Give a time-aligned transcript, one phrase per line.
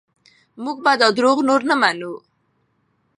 [0.63, 2.13] موږ به دا دروغ نور نه منو.